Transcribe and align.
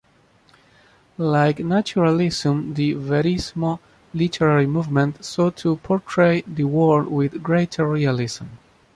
Like 1.19 1.59
naturalism, 1.59 2.73
the 2.73 2.95
"verismo" 2.95 3.77
literary 4.15 4.65
movement 4.65 5.23
sought 5.23 5.57
to 5.57 5.75
portray 5.75 6.41
the 6.47 6.63
world 6.63 7.07
with 7.11 7.43
greater 7.43 7.87
realism. 7.87 8.45